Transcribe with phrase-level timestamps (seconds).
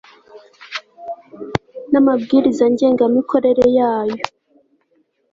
[1.91, 4.17] n amabwiriza ngengamikorere yayo